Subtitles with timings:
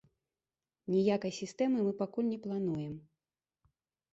[0.93, 2.99] Ніякай сістэмы мы пакуль не плануем.